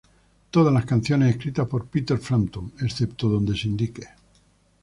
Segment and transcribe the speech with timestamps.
[0.49, 4.07] Todas las canciones escritas por Peter Frampton; excepto donde se indique.